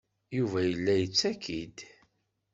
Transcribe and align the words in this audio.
Yuba 0.37 0.59
yella 0.69 0.93
yettaki-d. 1.01 1.77